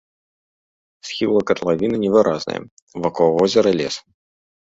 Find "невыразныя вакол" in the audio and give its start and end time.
2.05-3.27